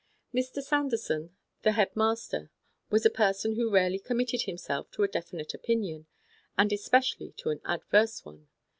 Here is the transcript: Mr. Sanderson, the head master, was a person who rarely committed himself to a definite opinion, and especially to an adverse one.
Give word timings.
Mr. 0.33 0.63
Sanderson, 0.63 1.29
the 1.61 1.73
head 1.73 1.95
master, 1.95 2.49
was 2.89 3.05
a 3.05 3.09
person 3.11 3.53
who 3.55 3.69
rarely 3.71 3.99
committed 3.99 4.41
himself 4.41 4.89
to 4.89 5.03
a 5.03 5.07
definite 5.07 5.53
opinion, 5.53 6.07
and 6.57 6.73
especially 6.73 7.33
to 7.33 7.51
an 7.51 7.61
adverse 7.65 8.25
one. 8.25 8.47